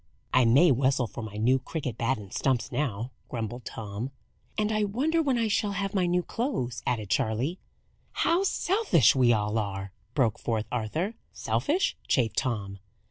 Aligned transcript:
"I 0.33 0.45
may 0.45 0.71
whistle 0.71 1.05
for 1.05 1.21
my 1.21 1.35
new 1.35 1.59
cricket 1.59 1.95
bat 1.95 2.17
and 2.17 2.33
stumps 2.33 2.71
now," 2.71 3.11
grumbled 3.29 3.65
Tom. 3.65 4.09
"And 4.57 4.71
I 4.71 4.83
wonder 4.83 5.21
when 5.21 5.37
I 5.37 5.47
shall 5.47 5.73
have 5.73 5.93
my 5.93 6.07
new 6.07 6.23
clothes?" 6.23 6.81
added 6.87 7.11
Charley. 7.11 7.59
"How 8.13 8.41
selfish 8.41 9.13
we 9.15 9.31
all 9.31 9.59
are!" 9.59 9.91
broke 10.15 10.39
forth 10.39 10.65
Arthur. 10.71 11.13
"Selfish?" 11.33 11.97
chafed 12.07 12.37
Tom. 12.37 12.79